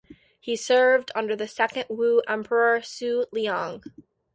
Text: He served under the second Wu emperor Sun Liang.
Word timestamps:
He 0.39 0.55
served 0.55 1.11
under 1.13 1.35
the 1.35 1.47
second 1.47 1.85
Wu 1.87 2.23
emperor 2.27 2.81
Sun 2.81 3.25
Liang. 3.31 3.83